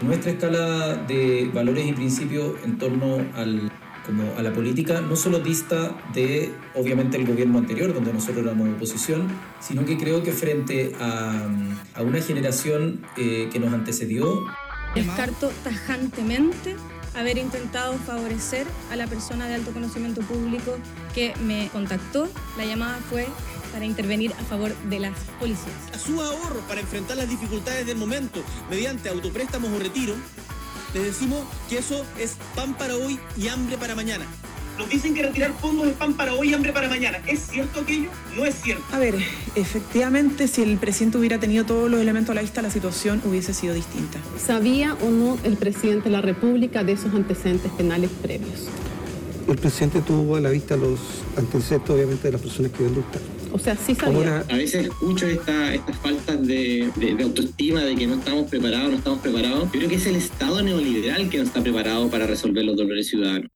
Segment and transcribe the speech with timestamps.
[0.00, 3.70] Nuestra escala de valores y principios en torno al,
[4.04, 8.68] como a la política no solo dista de, obviamente, el gobierno anterior, donde nosotros éramos
[8.68, 9.28] oposición,
[9.60, 11.48] sino que creo que frente a,
[11.94, 14.44] a una generación eh, que nos antecedió...
[14.94, 16.76] Descarto tajantemente
[17.14, 20.76] haber intentado favorecer a la persona de alto conocimiento público
[21.14, 22.28] que me contactó.
[22.56, 23.26] La llamada fue
[23.72, 25.74] para intervenir a favor de las policías.
[25.92, 30.14] A su ahorro para enfrentar las dificultades del momento mediante autopréstamos o retiro,
[30.94, 34.26] les decimos que eso es pan para hoy y hambre para mañana.
[34.78, 37.20] Nos dicen que retirar fondos es pan para hoy y hambre para mañana.
[37.26, 38.08] ¿Es cierto aquello?
[38.36, 38.82] No es cierto.
[38.92, 39.14] A ver,
[39.54, 43.54] efectivamente, si el presidente hubiera tenido todos los elementos a la vista, la situación hubiese
[43.54, 44.18] sido distinta.
[44.36, 48.68] ¿Sabía o no el presidente de la República de esos antecedentes penales previos?
[49.48, 50.98] El presidente tuvo a la vista los
[51.36, 53.04] antecedentes, obviamente, de las personas que ven
[53.52, 54.38] O sea, sí sabía.
[54.50, 58.96] A veces escucho esta, estas faltas de, de, autoestima, de que no estamos preparados, no
[58.96, 59.64] estamos preparados.
[59.64, 63.06] Yo creo que es el Estado neoliberal que no está preparado para resolver los dolores
[63.06, 63.50] ciudadanos.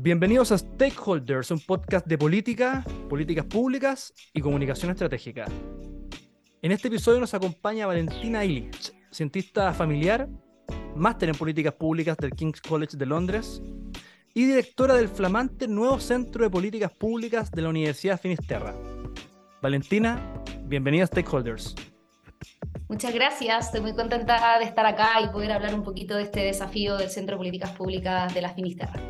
[0.00, 5.46] Bienvenidos a Stakeholders, un podcast de política, políticas públicas y comunicación estratégica.
[6.62, 10.28] En este episodio nos acompaña Valentina Illich, cientista familiar,
[10.94, 13.60] máster en políticas públicas del King's College de Londres
[14.34, 18.76] y directora del flamante nuevo Centro de Políticas Públicas de la Universidad Finisterra.
[19.60, 21.74] Valentina, bienvenida a Stakeholders.
[22.88, 26.44] Muchas gracias, estoy muy contenta de estar acá y poder hablar un poquito de este
[26.44, 29.07] desafío del Centro de Políticas Públicas de la Finisterra.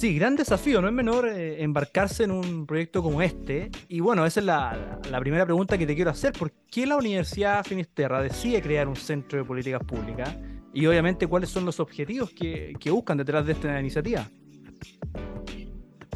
[0.00, 3.70] Sí, gran desafío, no es menor eh, embarcarse en un proyecto como este.
[3.86, 6.32] Y bueno, esa es la, primera pregunta que te quiero hacer.
[6.32, 10.34] ¿Por qué la Universidad Finisterra decide crear un centro de políticas públicas?
[10.72, 14.26] Y obviamente, ¿cuáles son los objetivos que, que buscan detrás de esta iniciativa?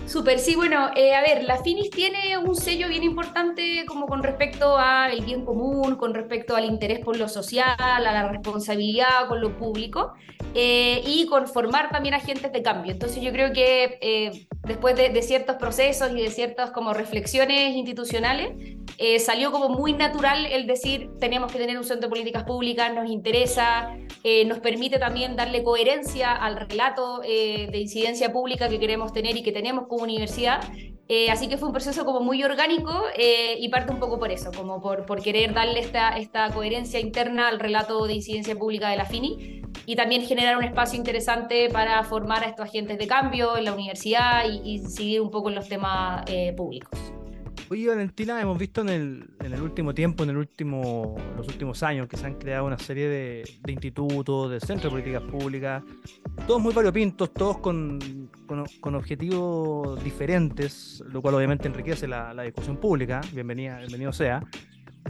[0.07, 4.23] Súper, sí, bueno, eh, a ver, la Finis tiene un sello bien importante como con
[4.23, 9.41] respecto al bien común, con respecto al interés por lo social, a la responsabilidad con
[9.41, 10.13] lo público
[10.55, 12.93] eh, y con formar también agentes de cambio.
[12.93, 18.53] Entonces yo creo que eh, después de, ciertos procesos y de ciertas como reflexiones institucionales,
[19.19, 23.11] salió como muy natural el decir tenemos que tener un centro de políticas públicas, nos
[23.11, 23.97] interesa,
[24.47, 29.51] nos permite también darle coherencia al relato de incidencia pública que queremos tener y que
[29.51, 30.61] tenemos como universidad.
[31.07, 34.31] Eh, así que fue un proceso como muy orgánico eh, y parte un poco por
[34.31, 38.89] eso, como por, por querer darle esta, esta coherencia interna al relato de incidencia pública
[38.89, 43.07] de la FINI y también generar un espacio interesante para formar a estos agentes de
[43.07, 47.14] cambio en la universidad y, y seguir un poco en los temas eh, públicos.
[47.75, 51.83] Oye, Valentina, hemos visto en el, en el último tiempo, en el último, los últimos
[51.83, 55.83] años, que se han creado una serie de, de institutos, de centros de políticas públicas,
[56.47, 62.45] todos muy variopintos, todos con, con, con, objetivos diferentes, lo cual obviamente enriquece la, la
[62.45, 64.41] discusión pública, bienvenida, bienvenido sea.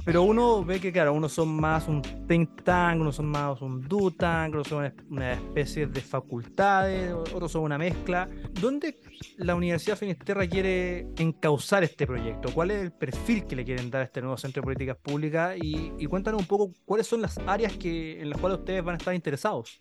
[0.04, 3.80] Pero uno ve que, claro, unos son más un think tank, unos son más un
[3.88, 8.28] do tank, otros son una especie de facultades, otros son una mezcla.
[8.60, 9.00] ¿Dónde
[9.38, 12.52] la Universidad Finisterra quiere encauzar este proyecto?
[12.52, 15.56] ¿Cuál es el perfil que le quieren dar a este nuevo Centro de Políticas Públicas?
[15.62, 18.96] Y, y cuéntanos un poco cuáles son las áreas que, en las cuales ustedes van
[18.96, 19.80] a estar interesados.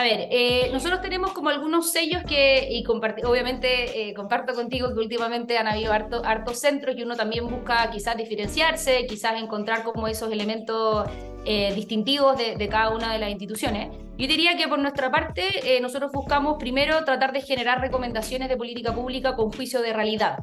[0.00, 4.98] A ver, eh, nosotros tenemos como algunos sellos que, y obviamente eh, comparto contigo que
[4.98, 10.08] últimamente han habido hartos harto centros y uno también busca quizás diferenciarse, quizás encontrar como
[10.08, 11.06] esos elementos
[11.44, 13.94] eh, distintivos de, de, cada una de las instituciones.
[14.16, 18.94] Yo diría que por nuestra parte nosotros buscamos primero tratar de generar recomendaciones de política
[18.94, 20.38] pública con juicio de realidad.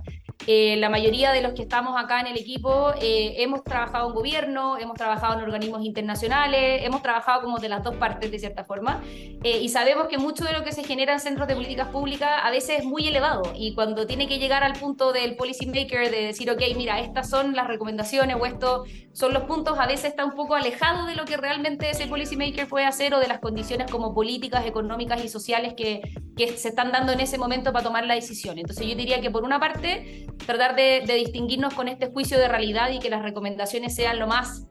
[0.50, 4.16] Eh, la mayoría de los que estamos acá en el equipo eh, hemos trabajado en
[4.16, 8.64] gobierno, hemos trabajado en organismos internacionales, hemos trabajado como de las dos partes de cierta
[8.64, 9.04] forma,
[9.44, 12.30] eh, y sabemos que mucho de lo que se genera en centros de políticas públicas
[12.42, 16.10] a veces es muy elevado, y cuando tiene que llegar al punto del policy maker
[16.10, 20.06] de decir, ok, mira, estas son las recomendaciones o estos son los puntos, a veces
[20.06, 23.28] está un poco alejado de lo que realmente ese policy maker puede hacer o de
[23.28, 26.00] las condiciones como políticas, económicas y sociales que,
[26.38, 28.58] que se están dando en ese momento para tomar la decisión.
[28.58, 32.92] Entonces yo diría que por una parte tratar de, distinguirnos con este juicio de realidad
[32.92, 34.68] y que las recomendaciones sean lo más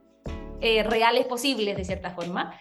[0.61, 2.59] eh, reales posibles, de cierta forma.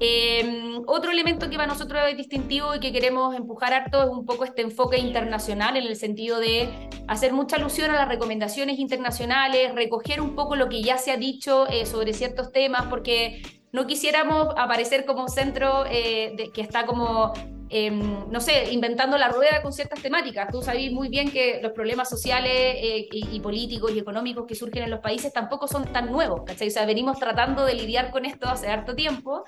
[0.00, 4.26] Em, otro elemento que para nosotros es distintivo y que queremos empujar harto es un
[4.26, 6.68] poco este enfoque internacional en el sentido de
[7.06, 11.16] hacer mucha alusión a las recomendaciones internacionales, recoger un poco lo que ya se ha
[11.16, 13.42] dicho eh, sobre ciertos temas, porque
[13.72, 17.32] no quisiéramos aparecer como centro eh, que está como
[17.76, 20.48] em, no sé, inventando la rueda con ciertas temáticas.
[20.52, 24.84] Tú sabes muy bien que los problemas sociales eh, y, políticos y económicos que surgen
[24.84, 26.68] en los países tampoco son tan nuevos, ¿cachai?
[26.68, 29.42] O sea, venimos tratando de lidiar con esto hace harto tiempo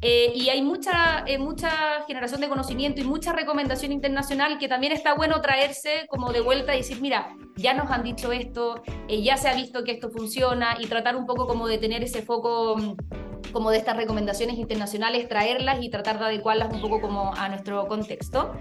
[0.00, 5.14] eh, y hay mucha, mucha generación de conocimiento y mucha recomendación internacional que también está
[5.14, 9.48] bueno traerse como de vuelta y decir, mira, ya nos han dicho esto, ya se
[9.48, 12.96] ha visto que esto funciona y tratar un poco como de tener ese foco mm,
[13.54, 17.63] como de estas recomendaciones internacionales, traerlas y tratar de adecuarlas un poco como a nuestro
[17.88, 18.54] contexto.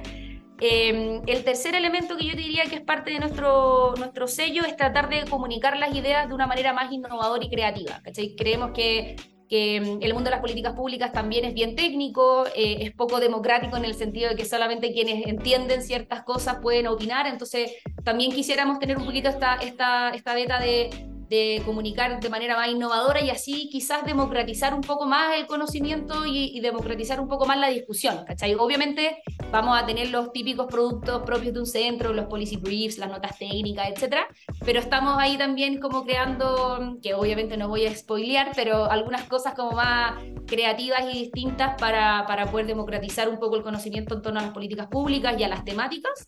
[0.59, 4.77] Em, el tercer elemento que yo diría que es parte de nuestro, nuestro sello es
[4.77, 8.01] tratar de comunicar las ideas de una manera más innovadora y creativa.
[8.37, 9.17] Creemos que,
[9.49, 13.19] que em, el mundo de las políticas públicas también es bien técnico, eh, es poco
[13.19, 17.71] democrático en el sentido de que solamente quienes entienden ciertas cosas pueden opinar, entonces
[18.05, 20.91] también quisiéramos tener un poquito esta, esta, esta beta de
[21.29, 26.25] de comunicar de manera más innovadora y así quizás democratizar un poco más el conocimiento
[26.25, 28.55] y, democratizar un poco más la discusión, ¿cachai?
[28.55, 29.21] Obviamente
[29.51, 33.37] vamos a tener los típicos productos propios de un centro, los policy briefs, las notas
[33.37, 34.27] técnicas, etcétera,
[34.63, 39.53] pero estamos ahí también como creando, que obviamente no voy a spoilear, pero algunas cosas
[39.55, 40.13] como más
[40.47, 44.53] creativas y distintas para, para poder democratizar un poco el conocimiento en torno a las
[44.53, 46.27] políticas públicas y a las temáticas.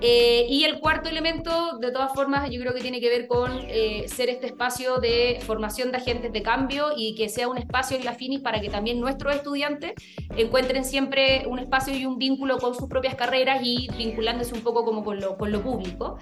[0.00, 3.52] Eh, y el cuarto elemento, de todas formas, yo creo que tiene que ver con
[3.68, 7.96] eh, ser este espacio de formación de agentes de cambio y que sea un espacio
[7.96, 9.92] en la FINIS para que también nuestros estudiantes
[10.36, 14.84] encuentren siempre un espacio y un vínculo con sus propias carreras y vinculándose un poco
[14.84, 16.18] como con lo, con lo público.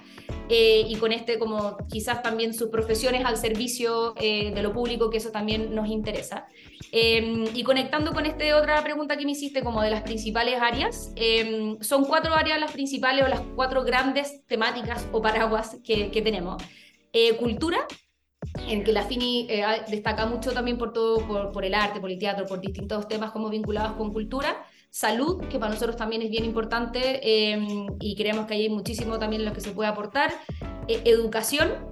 [0.53, 5.17] Eh, y con este, como quizás también sus profesiones al servicio de lo público, que
[5.17, 6.45] eso también nos interesa.
[6.91, 11.13] Em, y conectando con esta otra pregunta que me hiciste, como de las principales áreas,
[11.15, 16.61] em, son cuatro áreas las principales o las cuatro grandes temáticas o paraguas que, tenemos.
[17.13, 17.87] Eh, cultura,
[18.67, 22.17] en que la FINI eh, destaca mucho también por todo, por, el arte, por el
[22.17, 24.65] teatro, por distintos temas como vinculados con cultura.
[24.89, 29.45] Salud, que para nosotros también es bien importante em, y creemos que hay muchísimo también
[29.45, 30.33] lo que se puede aportar.
[30.87, 31.91] Eh, educación,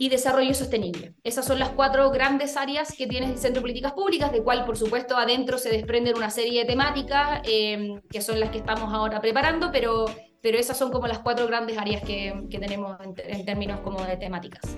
[0.00, 1.12] y desarrollo sostenible.
[1.24, 4.64] Esas son las cuatro grandes áreas que tiene el Centro de Políticas Públicas, de cual
[4.64, 8.94] por supuesto adentro se desprenden una serie de temáticas em, que son las que estamos
[8.94, 10.06] ahora preparando, pero,
[10.42, 14.16] pero esas son como las cuatro grandes áreas que, que tenemos en, términos como de
[14.16, 14.76] temáticas.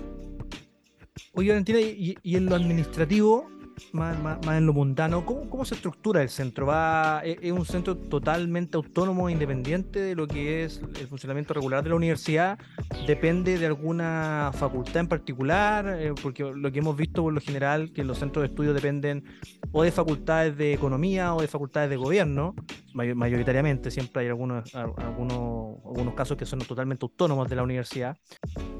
[1.33, 3.49] Oye, Valentina, y en lo administrativo,
[3.91, 4.17] más,
[4.47, 6.67] en lo mundano, ¿cómo, ¿cómo, se estructura el centro?
[6.67, 11.53] ¿Va, e, ¿Es un centro totalmente autónomo e independiente de lo que es el funcionamiento
[11.53, 12.59] regular de la universidad?
[13.07, 15.97] ¿Depende de alguna facultad en particular?
[15.99, 19.23] Eh, porque lo que hemos visto por lo general, que los centros de estudio dependen
[19.71, 22.55] o de facultades de economía o de facultades de gobierno,
[22.93, 28.17] mayoritariamente, siempre hay algunos, algunos, algunos casos que son totalmente autónomos de la universidad.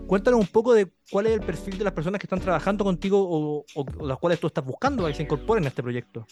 [0.07, 3.19] Cuéntanos un poco de cuál es el perfil de las personas que están trabajando contigo
[3.19, 6.25] o, o las cuales tú estás buscando que se incorporen a este proyecto.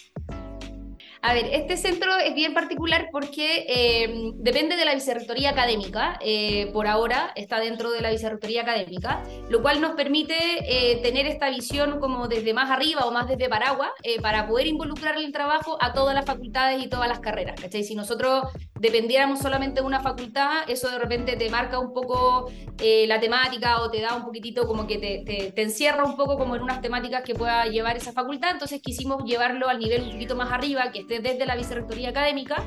[1.23, 6.17] A ver, este centro es bien particular porque eh, depende de la vicerrectoría académica.
[6.19, 11.27] Eh, por ahora está dentro de la vicerrectoría académica, lo cual nos permite eh, tener
[11.27, 13.91] esta visión como desde más arriba o más desde Paraguas
[14.21, 17.59] para poder involucrar el trabajo a todas las facultades y todas las carreras.
[17.59, 17.83] ¿cachai?
[17.83, 18.45] Si nosotros
[18.79, 23.91] dependiéramos solamente de una facultad, eso de repente te marca un poco la temática o
[23.91, 26.81] te da un poquitito como que te, te, te encierra un poco como en unas
[26.81, 28.51] temáticas que pueda llevar esa facultad.
[28.51, 32.63] Entonces quisimos llevarlo al nivel un poquito más arriba, que desde la vicerrectoría académica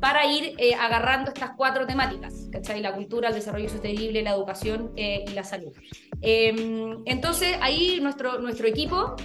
[0.00, 2.82] para ir eh, agarrando estas cuatro temáticas, ¿cachai?
[2.82, 5.72] La cultura, el desarrollo sostenible, la educación eh, y la salud.
[6.20, 9.16] Em, entonces, ahí nuestro, nuestro equipo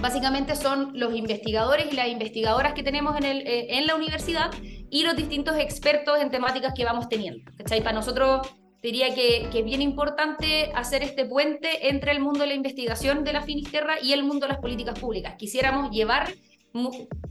[0.00, 4.50] básicamente son los investigadores y las investigadoras que tenemos en, el, eh, en la universidad
[4.90, 7.82] y los distintos expertos en temáticas que vamos teniendo, ¿cachai?
[7.82, 8.48] Para nosotros
[8.82, 13.22] diría que, que, es bien importante hacer este puente entre el mundo de la investigación
[13.22, 15.34] de la Finisterra y el mundo de las políticas públicas.
[15.36, 16.32] Quisiéramos llevar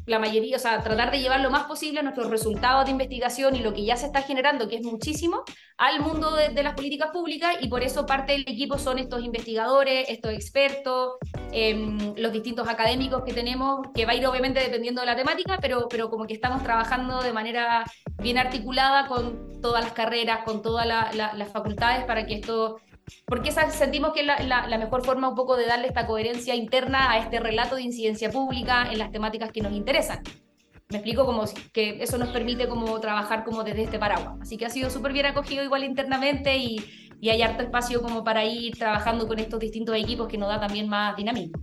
[0.06, 3.60] la mayoría, o sea, tratar de llevar lo más posible nuestros resultados de investigación y
[3.60, 5.44] lo que ya se está generando, que es muchísimo,
[5.78, 10.10] al mundo de, las políticas públicas y por eso parte del equipo son estos investigadores,
[10.10, 11.14] estos expertos,
[11.52, 15.58] em, los distintos académicos que tenemos, que va a ir obviamente dependiendo de la temática,
[15.62, 17.84] pero, pero como que estamos trabajando de manera
[18.18, 22.80] bien articulada con todas las carreras, con todas las facultades para que esto
[23.26, 27.20] porque sentimos que es la, mejor forma un poco de darle esta coherencia interna a
[27.20, 30.22] este relato de incidencia pública en las temáticas que nos interesan.
[30.90, 34.36] Me explico como que eso nos permite como trabajar como desde este paraguas.
[34.42, 36.78] Así que ha sido súper bien acogido igual internamente y,
[37.20, 40.60] y hay harto espacio como para ir trabajando con estos distintos equipos que nos da
[40.60, 41.60] también más dinamismo.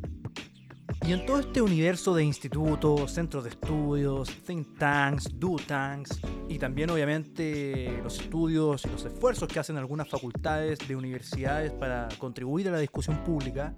[1.04, 6.58] Y en todo este universo de institutos, centros de estudios, think tanks, do tanks y
[6.58, 12.68] también obviamente los estudios y los esfuerzos que hacen algunas facultades de universidades para contribuir
[12.68, 13.74] a la discusión pública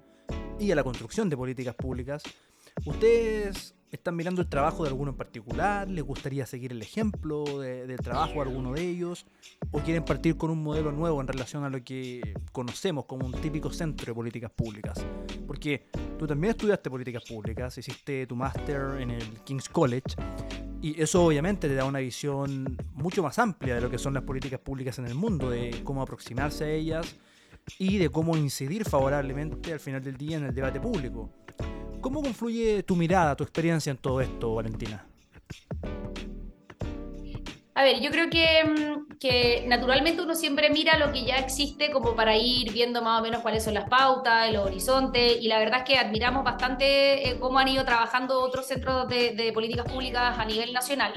[0.59, 2.21] y a la construcción de políticas públicas,
[2.85, 5.89] ustedes ¿Están mirando el trabajo de alguno en particular?
[5.89, 9.25] ¿Les gustaría seguir el ejemplo del trabajo de alguno de ellos?
[9.71, 13.31] ¿O quieren partir con un modelo nuevo en relación a lo que conocemos como un
[13.33, 15.05] típico centro de políticas públicas?
[15.47, 15.87] Porque
[16.19, 20.15] tú también estudiaste políticas públicas, hiciste tu máster en el King's College
[20.81, 24.23] y eso obviamente te da una visión mucho más amplia de lo que son las
[24.23, 27.15] políticas públicas en el mundo, de cómo aproximarse a ellas
[27.79, 31.31] y de cómo incidir favorablemente al final del día en el debate público.
[32.05, 35.07] ¿Cómo confluye tu mirada, tu experiencia en todo esto, Valentina?
[37.73, 41.89] A ver, yo creo que, mm, que, naturalmente uno siempre mira lo que ya existe
[41.89, 45.57] como para ir viendo más o menos cuáles son las pautas, el horizonte, y la
[45.57, 50.37] verdad es que admiramos bastante eh, cómo han ido trabajando otros centros de, políticas públicas
[50.37, 51.11] a nivel nacional.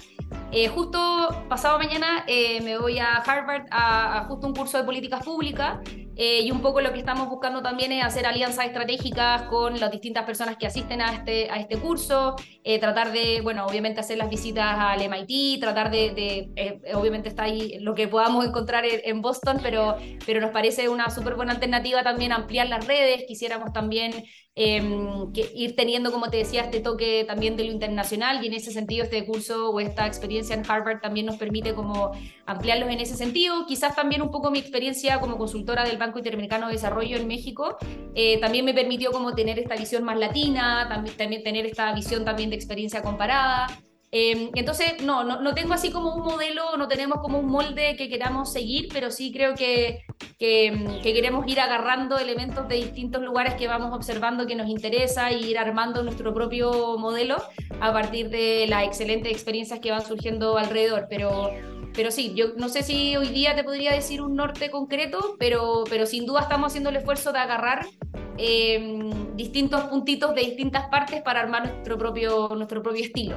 [0.53, 4.85] Eh, justo pasado mañana eh, me voy a Harvard a, a, justo un curso de
[4.85, 5.81] políticas públicas
[6.21, 9.93] eh, y un poco lo que estamos buscando también es hacer alianzas estratégicas con las
[9.93, 12.35] distintas personas que asisten a este, a este curso,
[12.65, 17.45] eh, tratar de, bueno, obviamente hacer las visitas al MIT, tratar de, eh, obviamente está
[17.45, 19.97] ahí lo que podamos encontrar en, Boston, pero,
[20.27, 24.13] pero nos parece una súper buena alternativa también ampliar las redes, quisiéramos también
[24.57, 28.55] em, que ir teniendo, como te decía, este toque también de lo internacional y en
[28.55, 32.11] ese sentido este curso o esta experiencia en Harvard también nos permite como
[32.45, 36.19] ampliarlos en ese sentido, quizás también un poco mi experiencia como consultora del Banco Banco
[36.19, 37.77] Interamericano de Desarrollo en México,
[38.15, 42.25] eh, también me permitió como tener esta visión más latina, también, también tener esta visión
[42.25, 43.69] también de experiencia comparada.
[44.11, 47.95] Eh, entonces, no, no, no, tengo así como un modelo, no tenemos como un molde
[47.97, 50.03] que queramos seguir, pero sí creo que,
[50.39, 55.31] que, que, queremos ir agarrando elementos de distintos lugares que vamos observando que nos interesa
[55.31, 57.37] y ir armando nuestro propio modelo
[57.81, 61.07] a partir de las excelentes experiencias que van surgiendo alrededor.
[61.11, 61.51] Pero
[61.95, 65.85] pero sí, yo no sé si hoy día te podría decir un norte concreto, pero,
[65.89, 67.87] pero sin duda estamos haciendo el esfuerzo de agarrar
[68.37, 73.37] em, distintos puntitos de distintas partes para armar nuestro propio, nuestro propio estilo.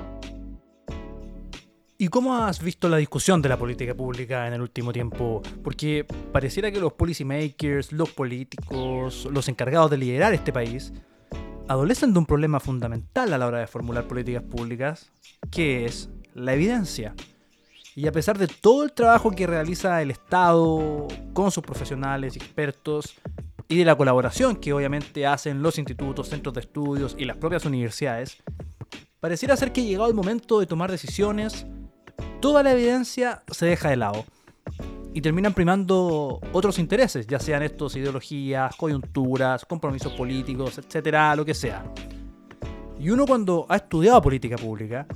[2.01, 5.43] ¿Y cómo has visto la discusión de la política pública en el último tiempo?
[5.63, 10.91] Porque pareciera que los policymakers, los políticos, los encargados de liderar este país,
[11.67, 15.12] adolecen de un problema fundamental a la hora de formular políticas públicas,
[15.51, 17.13] que es la evidencia.
[17.96, 23.16] Y a pesar de todo el trabajo que realiza el Estado con sus profesionales, expertos,
[23.72, 27.66] y de la colaboración que obviamente hacen los institutos, centros de estudios y las propias
[27.66, 28.44] universidades,
[29.22, 31.66] pareciera ser que llegado el momento de tomar decisiones,
[32.42, 34.26] toda la evidencia se deja de lado
[35.14, 41.54] y terminan primando otros intereses, ya sean estos ideologías, coyunturas, compromisos políticos, etcétera, lo que
[41.54, 41.86] sea.
[43.00, 45.08] Y uno cuando ha estudiado política pública,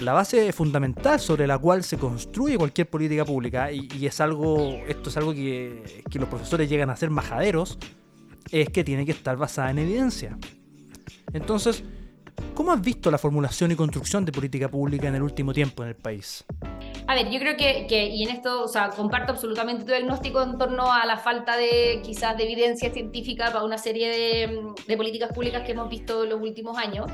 [0.00, 5.10] la base fundamental sobre la cual se construye cualquier política pública, y, es algo, esto
[5.10, 7.78] es algo que, que, los profesores llegan a ser majaderos,
[8.50, 10.36] es que tiene que estar basada en evidencia.
[11.32, 11.84] Entonces,
[12.54, 15.90] ¿cómo has visto la formulación y construcción de política pública en el último tiempo en
[15.90, 16.44] el país?
[17.06, 20.42] A ver, yo creo que, que, y en esto, o sea, comparto absolutamente tu diagnóstico
[20.42, 24.96] en torno a la falta de quizás de evidencia científica para una serie de, de
[24.96, 27.10] políticas públicas que hemos visto en los últimos años.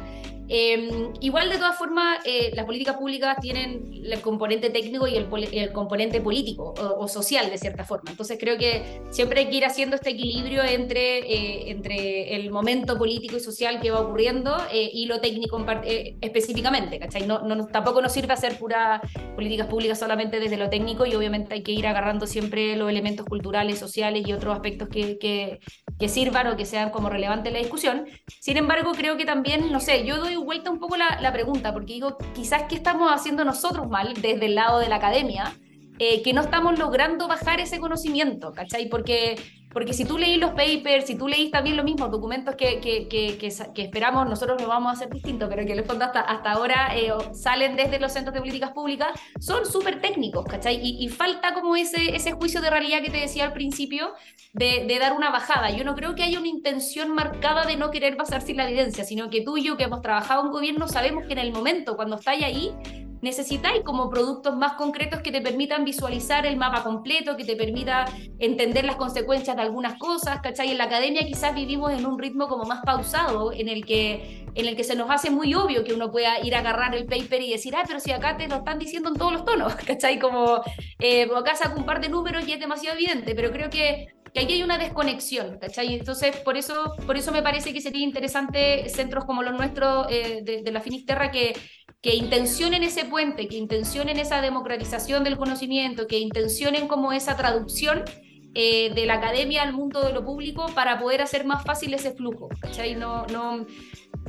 [0.49, 5.29] Em, igual, de todas formas, eh, las políticas públicas tienen el componente técnico y el,
[5.53, 8.11] el componente político o, social, de cierta forma.
[8.11, 12.97] Entonces, creo que siempre hay que ir haciendo este equilibrio entre, eh, entre el momento
[12.97, 15.65] político y social que va ocurriendo eh, y lo técnico
[16.21, 17.27] específicamente, ¿cachai?
[17.27, 19.03] No, no, tampoco nos sirve hacer puras
[19.35, 23.27] políticas públicas solamente desde lo técnico y obviamente hay que ir agarrando siempre los elementos
[23.27, 25.59] culturales, sociales y otros aspectos que, que,
[25.99, 28.07] que sirvan o que sean como relevantes en la discusión.
[28.41, 31.95] Sin embargo, creo que también, no sé, yo doy vuelta un poco la, pregunta, porque
[31.95, 35.53] digo, quizás qué estamos haciendo nosotros mal desde el lado de la academia,
[35.99, 38.89] eh, que no estamos logrando bajar ese conocimiento, ¿cachai?
[38.89, 39.37] Porque
[39.73, 43.07] porque si tú leís los papers, si tú leís también los mismos documentos que, que,
[43.07, 46.21] que, que, esperamos, nosotros lo vamos a hacer distinto, pero que en el fondo hasta,
[46.21, 50.81] hasta ahora eh, salen desde los centros de políticas públicas, son súper técnicos, ¿cachai?
[50.83, 54.15] Y, falta como ese, ese juicio de realidad que te decía al principio,
[54.55, 55.71] de, de, dar una bajada.
[55.71, 59.05] Yo no creo que haya una intención marcada de no querer basarse sin la evidencia,
[59.05, 61.97] sino que tú y yo que hemos trabajado en gobierno sabemos que en el momento,
[61.97, 62.75] cuando estáis ahí,
[63.23, 68.05] necesitáis como productos más concretos que te permitan visualizar el mapa completo, que te permita
[68.39, 70.71] entender las consecuencias de algunas cosas, ¿cachai?
[70.71, 74.67] En la academia quizás vivimos en un ritmo como más pausado, en el que, en
[74.67, 77.43] el que se nos hace muy obvio que uno pueda ir a agarrar el paper
[77.43, 80.19] y decir, ah, pero si acá te lo están diciendo en todos los tonos, ¿cachai?
[80.19, 80.63] Como
[80.99, 84.41] eh, acá saco un par de números y es demasiado evidente, pero creo que que
[84.41, 85.95] aquí hay una desconexión, ¿cachai?
[85.95, 90.41] Entonces, por eso, por eso me parece que sería interesante centros como los nuestros eh,
[90.43, 91.55] de, de, la Finisterra que,
[92.01, 98.05] que intencionen ese puente, que intencionen esa democratización del conocimiento, que intencionen como esa traducción
[98.55, 102.13] eh, de la academia al mundo de lo público para poder hacer más fácil ese
[102.13, 102.49] flujo.
[102.61, 102.95] ¿cachai?
[102.95, 103.67] No, no,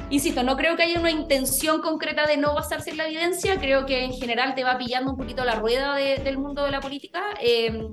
[0.09, 3.85] insisto, no creo que haya una intención concreta de no basarse en la evidencia, creo
[3.85, 7.21] que en general te va pillando un poquito la rueda del mundo de la política.
[7.41, 7.87] Eh,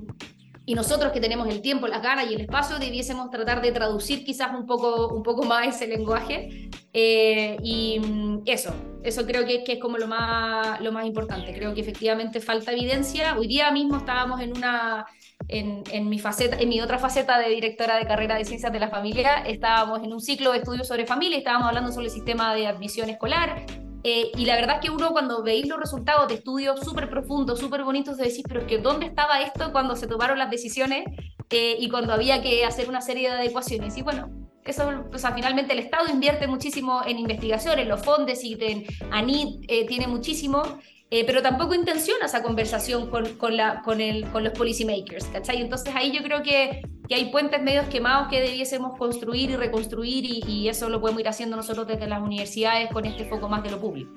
[0.67, 4.25] y nosotros que tenemos el tiempo, las ganas y el espacio, debiésemos tratar de traducir
[4.25, 6.69] quizás un poco, un poco más ese lenguaje.
[6.91, 11.53] Eh, y mm, eso, eso creo que, que, es como lo más, lo más importante.
[11.53, 13.37] Creo que efectivamente falta evidencia.
[13.37, 15.05] Hoy día mismo estábamos en una,
[15.47, 18.79] en, en, mi faceta, en mi otra faceta de directora de carrera de ciencias de
[18.81, 22.53] la familia, estábamos en un ciclo de estudios sobre familia, estábamos hablando sobre el sistema
[22.53, 23.65] de admisión escolar,
[24.09, 27.59] eh, y la verdad es que uno cuando veis los resultados de estudios súper profundos,
[27.59, 31.03] súper bonitos, de decir, pero es que ¿dónde estaba esto cuando se tomaron las decisiones
[31.49, 33.97] eh, y cuando había que hacer una serie de adecuaciones?
[33.97, 34.29] Y bueno,
[34.63, 38.85] eso, o sea, finalmente el Estado invierte muchísimo en investigación, en los fondos, y en,
[39.11, 40.63] ANIT eh, tiene muchísimo,
[41.09, 45.61] eh, pero tampoco intenciona esa conversación con, con, la, con, el, con los policymakers, ¿cachai?
[45.61, 50.25] Entonces ahí yo creo que, que, hay puentes medios quemados que debiésemos construir y reconstruir
[50.25, 53.63] y, y, eso lo podemos ir haciendo nosotros desde las universidades con este foco más
[53.63, 54.11] de lo público.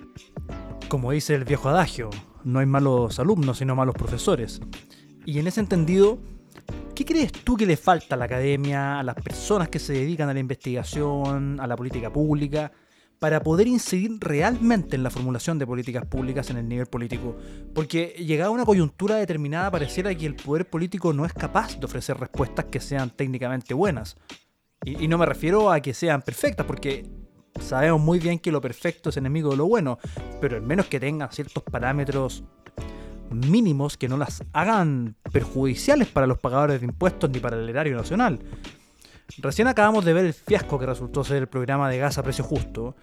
[0.89, 2.11] Como dice el viejo adagio,
[2.43, 4.61] no hay malos alumnos, sino malos profesores.
[5.25, 6.19] Y en ese entendido,
[6.97, 10.29] ¿qué crees tú que le falta a la academia, a las personas que se dedican
[10.29, 12.73] a la investigación, a la política pública?
[13.21, 17.37] Para poder incidir realmente en la formulación de políticas públicas en el nivel político.
[17.75, 22.17] Porque llegada una coyuntura determinada pareciera que el poder político no es capaz de ofrecer
[22.17, 24.17] respuestas que sean técnicamente buenas.
[24.85, 27.07] Y, y no me refiero a que sean perfectas, porque
[27.61, 29.99] sabemos muy bien que lo perfecto es enemigo de lo bueno,
[30.41, 32.43] pero al menos que tengan ciertos parámetros
[33.31, 37.97] mínimos que no las hagan perjudiciales para los pagadores de impuestos ni para el erario
[37.97, 38.41] nacional.
[39.39, 42.45] Recién acabamos de ver el fiasco que resultó ser el programa de gas a precio
[42.45, 42.97] justo,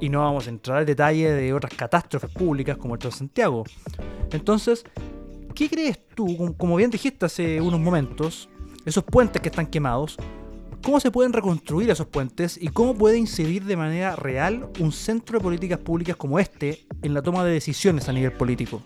[0.00, 3.64] y no vamos a entrar al detalle de otras catástrofes públicas como el Santiago.
[4.32, 4.84] Entonces,
[5.54, 8.48] ¿qué crees tú, como bien dijiste hace unos momentos,
[8.84, 10.16] esos puentes que están quemados,
[10.82, 15.38] cómo se pueden reconstruir esos puentes y cómo puede incidir de manera real un centro
[15.38, 18.82] de políticas públicas como este en la toma de decisiones a nivel político?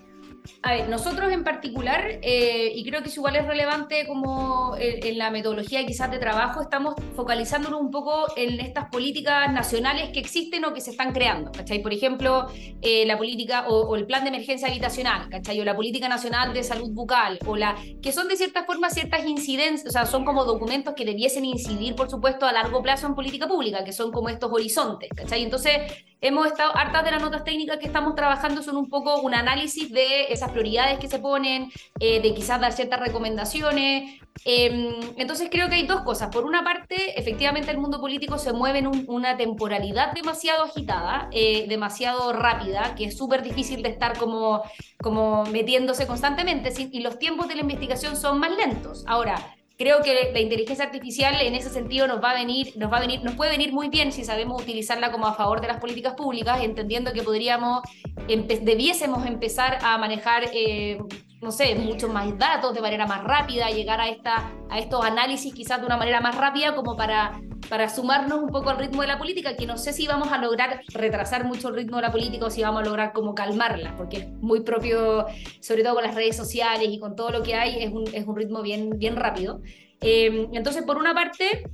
[0.63, 5.17] A ver, nosotros en particular, eh, y creo que es igual es relevante como en,
[5.17, 10.65] la metodología quizás de trabajo, estamos focalizándonos un poco en estas políticas nacionales que existen
[10.65, 11.81] o que se están creando, ¿cachai?
[11.81, 12.49] Por ejemplo,
[12.83, 15.61] eh, la política o, el plan de emergencia habitacional, ¿cachai?
[15.61, 19.25] O la política nacional de salud bucal, o la, que son de cierta forma ciertas
[19.27, 23.15] incidencias, o sea, son como documentos que debiesen incidir, por supuesto, a largo plazo en
[23.15, 25.43] política pública, que son como estos horizontes, ¿cachai?
[25.43, 25.79] Entonces,
[26.21, 29.91] hemos estado, hartas de las notas técnicas que estamos trabajando son un poco un análisis
[29.93, 34.21] de esas prioridades que se ponen, eh, de quizás dar ciertas recomendaciones.
[34.45, 36.31] Em, entonces creo que hay dos cosas.
[36.31, 41.67] Por una parte, efectivamente el mundo político se mueve en una temporalidad demasiado agitada, eh,
[41.69, 44.63] demasiado rápida, que es súper difícil de estar como,
[45.03, 49.05] como metiéndose constantemente, y los tiempos de la investigación son más lentos.
[49.07, 49.37] Ahora,
[49.79, 53.01] creo que la inteligencia artificial en ese sentido nos va a venir, nos va a
[53.01, 56.15] venir, nos puede venir muy bien si sabemos utilizarla como a favor de las políticas
[56.15, 57.83] públicas, entendiendo que podríamos,
[58.27, 60.99] debiésemos empezar a manejar eh,
[61.41, 65.55] no sé, muchos más datos de manera más rápida, llegar a, esta, a estos análisis
[65.55, 69.09] quizás de una manera más rápida como para, para sumarnos un poco al ritmo de
[69.09, 72.13] la política, que no sé si vamos a lograr retrasar mucho el ritmo de la
[72.13, 75.27] política o si vamos a lograr como calmarla, porque es muy propio,
[75.61, 78.27] sobre todo con las redes sociales y con todo lo que hay, es un, es
[78.27, 79.61] un ritmo bien, bien rápido.
[80.01, 81.65] Eh, entonces, por una parte,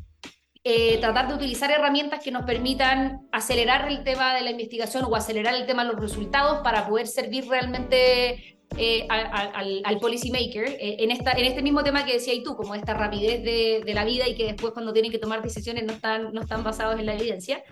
[0.66, 5.14] eh, tratar de utilizar herramientas que nos permitan acelerar el tema de la investigación o
[5.14, 10.66] acelerar el tema de los resultados para poder servir realmente eh, al, al, policy maker
[10.66, 13.94] eh, en, esta, en este mismo tema que decías tú, como esta rapidez de, de,
[13.94, 16.98] la vida y que después cuando tienen que tomar decisiones no están, no están basados
[16.98, 17.62] en la evidencia.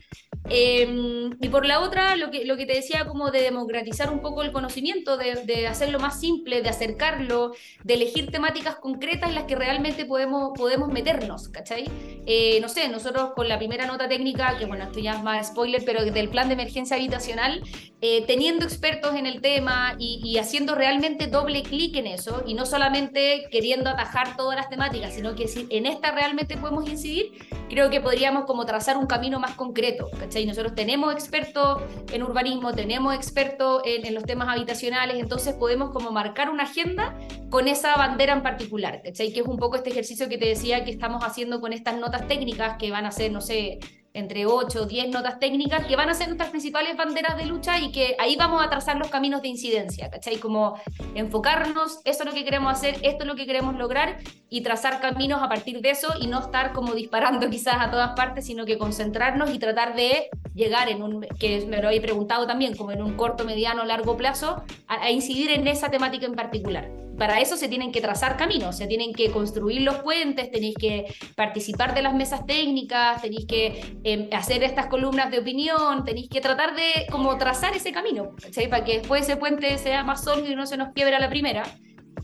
[0.49, 4.21] Em, y por la otra, lo que, lo que te decía, como de democratizar un
[4.21, 7.53] poco el conocimiento, de, de, hacerlo más simple, de acercarlo,
[7.85, 11.89] de elegir temáticas concretas en las que realmente podemos, podemos meternos, ¿cachai?
[12.27, 15.49] Eh, no sé, nosotros con la primera nota técnica, que bueno, esto ya es más
[15.49, 17.63] spoiler, pero del plan de emergencia habitacional,
[18.05, 22.67] eh, teniendo expertos en el tema y, haciendo realmente doble clic en eso, y no
[22.67, 27.31] solamente queriendo atajar todas las temáticas, sino que si en esta realmente podemos incidir,
[27.71, 30.11] creo que podríamos como trazar un camino más concreto.
[30.19, 30.47] ¿cachai?
[30.47, 31.81] Nosotros tenemos expertos
[32.13, 37.17] en urbanismo, tenemos expertos en, los temas habitacionales, entonces podemos como marcar una agenda
[37.51, 39.33] con esa bandera en particular, ¿cachai?
[39.33, 42.27] Que es un poco este ejercicio que te decía que estamos haciendo con estas notas
[42.27, 43.79] técnicas que van a ser, no sé,
[44.15, 47.79] entre 8 o 10 notas técnicas que van a ser nuestras principales banderas de lucha
[47.79, 50.37] y que ahí vamos a trazar los caminos de incidencia, ¿cachai?
[50.37, 50.79] Como
[51.15, 55.01] enfocarnos, eso es lo que queremos hacer, esto es lo que queremos lograr y trazar
[55.01, 58.67] caminos a partir de eso y no estar como disparando quizás a todas partes, sino
[58.67, 62.93] que concentrarnos y tratar de llegar en un, que me lo he preguntado también, como
[62.93, 66.91] en un corto, mediano, largo plazo, a, incidir en esa temática en particular.
[67.19, 71.07] Para eso se tienen que trazar caminos, se tienen que construir los puentes, tenéis que
[71.37, 76.41] participar de las mesas técnicas, tenéis que em, hacer estas columnas de opinión, tenéis que
[76.41, 78.35] tratar de como trazar ese camino,
[78.71, 81.29] para que después ese puente sea más sólido y no se nos quiebre a la
[81.29, 81.63] primera.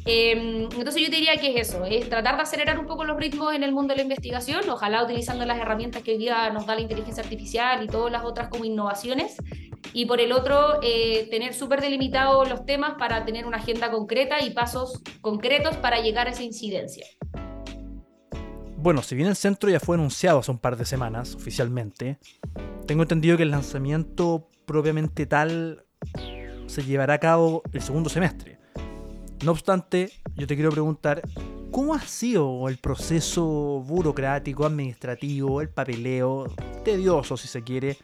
[0.04, 3.54] Em, entonces yo diría que es eso, es tratar de acelerar un poco los ritmos
[3.54, 6.74] en el mundo de la investigación, ojalá utilizando las herramientas que hoy día nos da
[6.74, 9.36] la inteligencia artificial y todas las otras como innovaciones.
[9.92, 14.42] Y por el otro, eh, tener súper delimitados los temas para tener una agenda concreta
[14.42, 17.06] y pasos concretos para llegar a esa incidencia.
[18.76, 22.18] Bueno, si bien el centro ya fue anunciado hace un par de semanas oficialmente,
[22.86, 25.84] tengo entendido que el lanzamiento propiamente tal
[26.66, 28.58] se llevará a cabo el segundo semestre.
[29.44, 31.22] No obstante, yo te quiero preguntar,
[31.70, 33.44] ¿cómo ha sido el proceso
[33.86, 36.46] burocrático, administrativo, el papeleo,
[36.84, 37.98] tedioso si se quiere,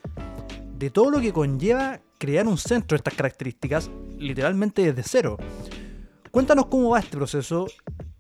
[0.84, 5.38] de todo lo que conlleva crear un centro de estas características literalmente desde cero?
[6.30, 7.66] Cuéntanos cómo va este proceso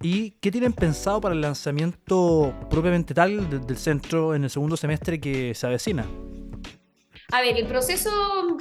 [0.00, 5.20] y qué tienen pensado para el lanzamiento propiamente tal del centro en el segundo semestre
[5.20, 6.06] que se avecina.
[7.32, 8.10] A ver, el proceso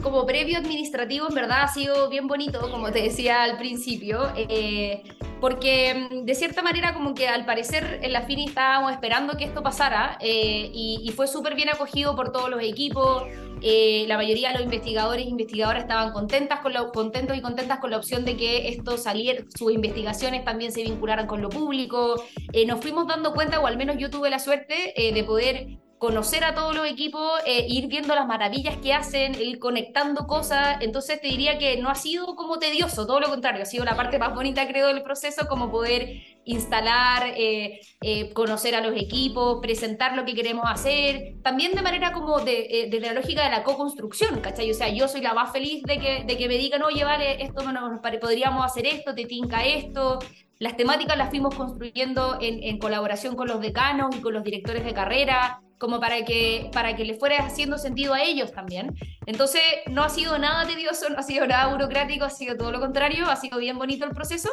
[0.02, 5.04] como previo administrativo en verdad ha sido bien bonito, como te decía al principio, eh,
[5.44, 9.44] porque mm, de cierta manera como que al parecer en la FINI estábamos esperando que
[9.44, 13.24] esto pasara eh, y, fue súper bien acogido por todos los equipos.
[13.62, 17.80] Eh, la mayoría de los investigadores e investigadoras estaban contentas con lo, contentos y contentas
[17.80, 22.24] con la opción de que esto saliera, sus investigaciones también se vincularan con lo público.
[22.66, 26.54] nos fuimos dando cuenta, o al menos yo tuve la suerte de poder conocer a
[26.54, 30.76] todos los equipos, eh, ir viendo las maravillas que hacen, ir conectando cosas.
[30.82, 33.96] Entonces te diría que no ha sido como tedioso, todo lo contrario, ha sido la
[33.96, 39.60] parte más bonita, creo, del proceso, como poder instalar, eh, eh, conocer a los equipos,
[39.62, 43.64] presentar lo que queremos hacer, también de manera como de, de la lógica de la
[43.64, 44.70] co-construcción, ¿cachai?
[44.72, 47.42] O sea, yo soy la más feliz de que, de que me digan, oye, vale,
[47.42, 50.20] esto no, podríamos hacer esto, te tinca esto,
[50.64, 54.94] las temáticas las fuimos construyendo en, colaboración con los decanos y con los directores de
[54.94, 58.96] carrera como para que, para que le fuera haciendo sentido a ellos también.
[59.26, 62.80] Entonces, no ha sido nada tedioso, no ha sido nada burocrático, ha sido todo lo
[62.80, 64.50] contrario, ha sido bien bonito el proceso.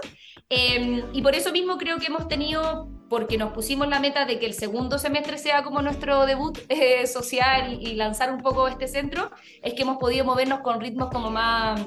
[0.48, 4.40] Em, y por eso mismo creo que hemos tenido, porque nos pusimos la meta de
[4.40, 8.88] que el segundo semestre sea como nuestro debut eh, social y, lanzar un poco este
[8.88, 9.30] centro,
[9.62, 11.80] es que hemos podido movernos con ritmos como más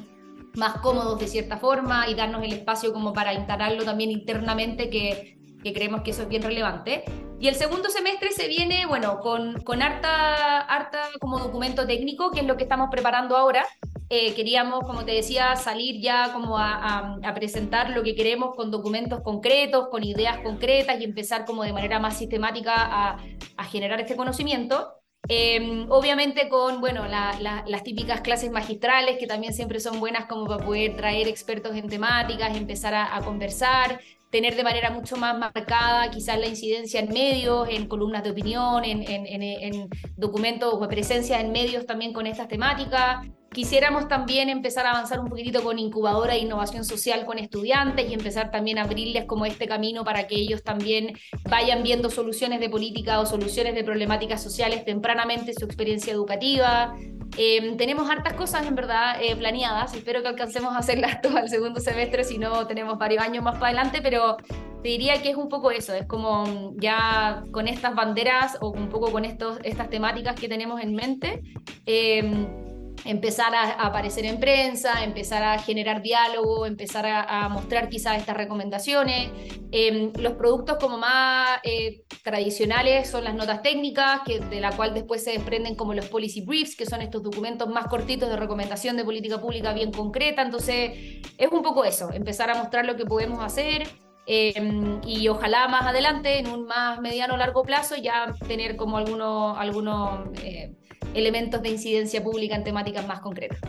[0.56, 5.38] más cómodos de cierta forma y darnos el espacio como para instalarlo también internamente, que,
[5.63, 7.04] que creemos que eso es bien relevante.
[7.39, 12.42] Y el segundo semestre se viene, bueno, con, con harta, harta como documento técnico, que
[12.42, 13.66] es lo que estamos preparando ahora.
[14.10, 18.70] Eh, queríamos, como te decía, salir ya como a, a, presentar lo que queremos con
[18.70, 23.18] documentos concretos, con ideas concretas y empezar como de manera más sistemática a,
[23.58, 25.03] a generar este conocimiento.
[25.30, 30.66] Em, obviamente con, bueno, las típicas clases magistrales que también siempre son buenas como para
[30.66, 36.38] poder traer expertos en temáticas, empezar a, conversar, tener de manera mucho más marcada quizás
[36.38, 41.86] la incidencia en medios, en columnas de opinión, en, en, documentos o presencia en medios
[41.86, 43.26] también con estas temáticas.
[43.54, 48.13] Quisiéramos también empezar a avanzar un poquitito con incubadora de innovación social con estudiantes y
[48.16, 51.16] empezar también a abrirles como este camino para que ellos también
[51.48, 56.96] vayan viendo soluciones de política o soluciones de problemáticas sociales tempranamente su experiencia educativa.
[57.38, 61.48] Em, tenemos hartas cosas en verdad eh, planeadas, espero que alcancemos a hacerlas todo el
[61.48, 64.38] segundo semestre, si no tenemos varios años más para adelante, pero
[64.82, 68.89] te diría que es un poco eso, es como ya con estas banderas o un
[68.89, 71.42] poco con estos, estas temáticas que tenemos en mente.
[71.86, 72.72] Eh,
[73.06, 79.30] empezar a, aparecer en prensa, empezar a generar diálogo, empezar a, mostrar quizás estas recomendaciones.
[79.72, 84.94] Em, los productos como más eh, tradicionales son las notas técnicas, que, de la cual
[84.94, 88.98] después se desprenden como los policy briefs, que son estos documentos más cortitos de recomendación
[88.98, 90.42] de política pública bien concreta.
[90.42, 93.88] Entonces, es un poco eso, empezar a mostrar lo que podemos hacer.
[94.26, 98.98] Em, y ojalá más adelante, en un más mediano o largo plazo, ya tener como
[98.98, 100.74] algunos, algunos eh,
[101.13, 103.60] elementos de incidencia pública en temáticas más concretas.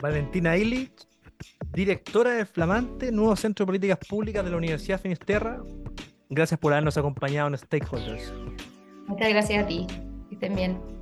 [0.00, 1.06] Valentina Illich,
[1.72, 5.62] directora del Flamante, nuevo Centro de Políticas Públicas de la Universidad Finisterra.
[6.28, 8.32] Gracias por habernos acompañado en Stakeholders.
[9.06, 9.86] Muchas gracias a ti.
[10.28, 10.99] Que estén bien.